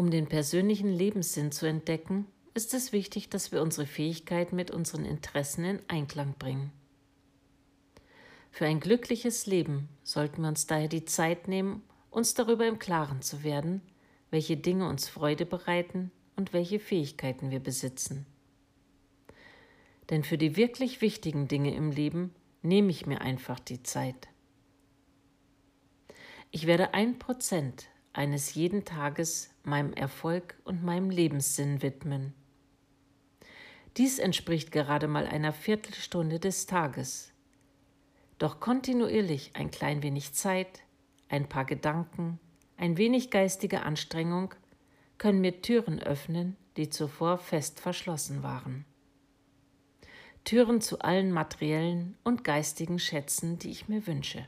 [0.00, 5.04] Um den persönlichen Lebenssinn zu entdecken, ist es wichtig, dass wir unsere Fähigkeiten mit unseren
[5.04, 6.72] Interessen in Einklang bringen.
[8.50, 13.20] Für ein glückliches Leben sollten wir uns daher die Zeit nehmen, uns darüber im Klaren
[13.20, 13.82] zu werden,
[14.30, 18.24] welche Dinge uns Freude bereiten und welche Fähigkeiten wir besitzen.
[20.08, 24.28] Denn für die wirklich wichtigen Dinge im Leben nehme ich mir einfach die Zeit.
[26.50, 32.34] Ich werde ein Prozent eines jeden Tages meinem Erfolg und meinem Lebenssinn widmen.
[33.96, 37.32] Dies entspricht gerade mal einer Viertelstunde des Tages.
[38.38, 40.82] Doch kontinuierlich ein klein wenig Zeit,
[41.30, 42.38] ein paar Gedanken,
[42.76, 44.54] ein wenig geistige Anstrengung
[45.16, 48.84] können mir Türen öffnen, die zuvor fest verschlossen waren.
[50.44, 54.46] Türen zu allen materiellen und geistigen Schätzen, die ich mir wünsche.